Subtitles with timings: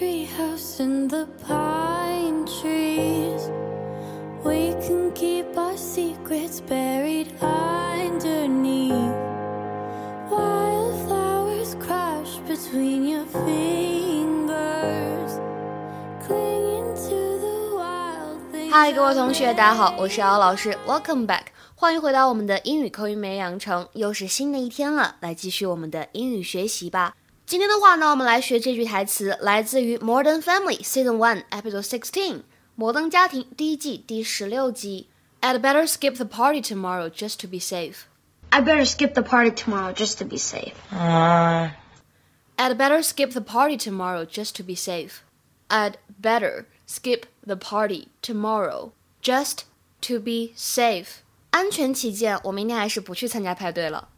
[0.00, 3.50] treehouse in the pine trees.
[4.42, 8.94] We can keep our secrets buried underneath.
[10.30, 15.38] Wildflowers crash between your fingers,
[16.26, 18.70] clinging to the wild things.
[18.70, 27.16] 嗨，各位同学，大家好，我是姚老师，Welcome back，欢迎回到我们的英语口语美养成，又是新的一天了，来继续我们的英语学习吧。
[27.49, 32.41] 今天的话呢，我们来学这句台词，来自于《Modern Family》Season One Episode Sixteen，《
[32.75, 35.07] 摩登家庭》第一季第十六集。
[35.41, 38.05] I'd better skip the party tomorrow just to be safe.
[38.49, 40.73] I better skip the party tomorrow just to be safe.
[40.91, 41.69] Uh,
[42.57, 45.21] I'd better skip the party tomorrow just to be safe.
[45.69, 48.91] I'd better skip the party tomorrow
[49.21, 49.65] just
[50.01, 51.21] to be safe.
[51.51, 54.09] 安全起见，我明天还是不去参加派对了。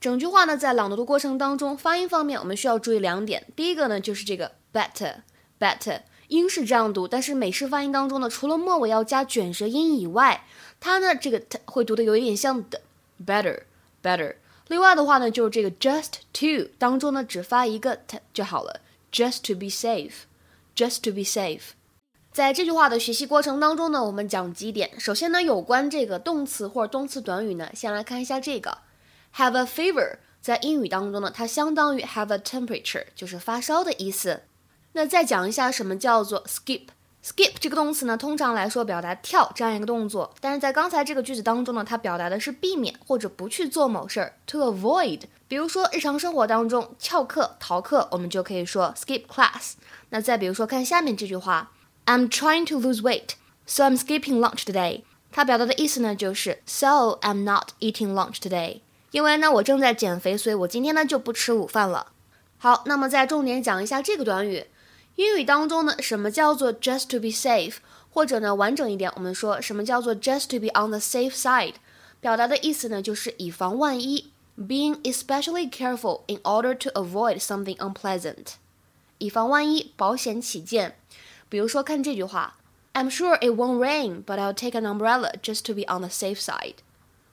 [0.00, 3.44] 整句话呢，在朗读的过程当中，发音方面我们需要注意两点。
[3.56, 10.44] 第一个呢，就是这个 better，better，英式这样读，但是美式发音当中呢，除了末尾要加卷舌音以外，
[10.78, 12.80] 它呢这个会读的有一点像的
[13.26, 14.36] better，better。
[14.68, 21.70] 另外的话呢，就是这个 just to 当中呢，只发一个 t 就好了，just to be safe，just to be safe。
[22.30, 24.92] 在这句话的学习过程当中呢，我们讲几点。
[25.00, 28.78] 首先呢，有关这个动词或者动词短语呢，先来看一下这个。
[29.38, 34.42] Have a fever，在英语当中呢，它相当于 have a temperature，就是发烧的意思。
[34.94, 36.88] 那再讲一下什么叫做 skip。
[37.24, 45.20] skip 这个动词呢，通常来说表达跳这样一个动作，但是在刚才这个句子当中呢，它表达的是避免或者不去做某事儿，to avoid。
[45.46, 49.74] 比如说日常生活当中翘课、逃课，我们就可以说 skip class。
[50.08, 51.70] 那再比如说看下面这句话
[52.06, 55.02] ，I'm trying to lose weight, so I'm skipping lunch today。
[55.30, 58.80] 它表达的意思呢，就是 so I'm not eating lunch today。
[59.10, 62.12] 因为呢，我正在减肥，所以我今天呢就不吃午饭了。
[62.58, 64.66] 好，那么再重点讲一下这个短语。
[65.16, 67.76] 英语当中呢，什么叫做 just to be safe？
[68.10, 71.74] 或者呢，完整一点，我们说什么叫做 just to be on the safe side？
[72.20, 78.54] 表达的意思呢，就是以防万一，being especially careful in order to avoid something unpleasant。
[79.18, 80.96] 以防万一，保险起见。
[81.48, 82.56] 比如说看这句话
[82.94, 86.40] ，I'm sure it won't rain, but I'll take an umbrella just to be on the safe
[86.40, 86.74] side。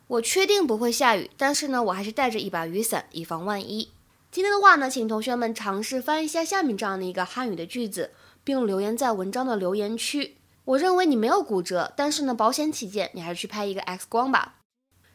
[0.08, 3.90] 我确定不会下雨，但是呢，我还是带着一把雨伞，以防万一。
[4.32, 8.12] 今天的话呢，请同学们尝试翻译一下下面这样的一个汉语的句子，
[8.44, 10.38] 并留言在文章的留言区。
[10.66, 14.56] 我认为你没有骨折，但是呢，保险起见，你还是去拍一个 X 光吧。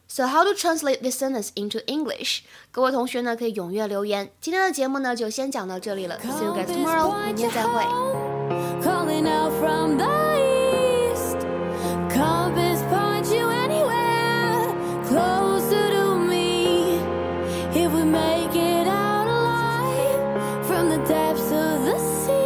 [0.07, 2.41] So how to translate this sentence into English？
[2.71, 4.33] 各位同学呢，可以踊跃留言。
[4.41, 6.19] 今天的节目呢，就先讲到这里了。
[6.19, 7.81] See you guys tomorrow，明天再会。
[8.81, 10.09] Calling out from the
[11.13, 12.70] East，come in
[20.81, 22.40] from the depths of the sea.